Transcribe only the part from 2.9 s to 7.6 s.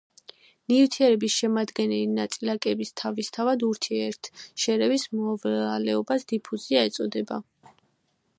თავისთავად ურთიერთშერევის მოვლებას დიფუზია ეწოდება.